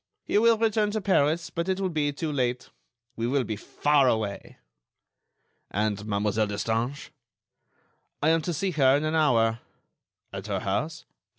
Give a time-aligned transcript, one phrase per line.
[0.25, 2.71] He will return to Paris; but it will be too late.
[3.15, 4.57] We will be far away."
[5.69, 7.11] "And Mademoiselle Destange?"
[8.23, 9.59] "I am to see her in an hour."
[10.33, 11.05] "At her house?"